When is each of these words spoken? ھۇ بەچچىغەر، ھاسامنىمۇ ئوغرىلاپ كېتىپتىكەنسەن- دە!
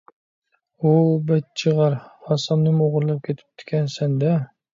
ھۇ 0.85 0.93
بەچچىغەر، 1.27 1.97
ھاسامنىمۇ 2.31 2.85
ئوغرىلاپ 2.89 3.21
كېتىپتىكەنسەن- 3.29 4.19
دە! 4.27 4.35